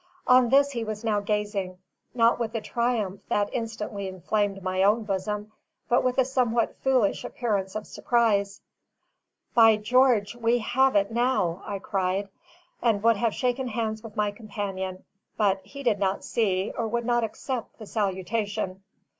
On 0.25 0.49
this 0.49 0.71
he 0.71 0.83
was 0.83 1.03
now 1.03 1.19
gazing, 1.19 1.77
not 2.15 2.39
with 2.39 2.53
the 2.53 2.59
triumph 2.61 3.21
that 3.29 3.51
instantly 3.53 4.07
inflamed 4.07 4.63
my 4.63 4.81
own 4.81 5.03
bosom, 5.03 5.51
but 5.89 6.03
with 6.03 6.17
a 6.17 6.25
somewhat 6.25 6.75
foolish 6.79 7.23
appearance 7.23 7.75
of 7.75 7.85
surprise. 7.85 8.61
"By 9.53 9.75
George, 9.77 10.35
we 10.35 10.57
have 10.57 10.95
it 10.95 11.11
now!" 11.11 11.61
I 11.67 11.77
cried, 11.77 12.29
and 12.81 13.03
would 13.03 13.17
have 13.17 13.35
shaken 13.35 13.67
hands 13.67 14.01
with 14.01 14.15
my 14.17 14.31
companion; 14.31 15.03
but 15.37 15.61
he 15.63 15.83
did 15.83 15.99
not 15.99 16.23
see, 16.23 16.73
or 16.75 16.87
would 16.87 17.05
not 17.05 17.23
accept, 17.23 17.77
the 17.77 17.85
salutation. 17.85 18.81